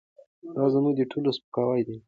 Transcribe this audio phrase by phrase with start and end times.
[0.55, 1.97] دا زموږ د ټولو سپکاوی دی.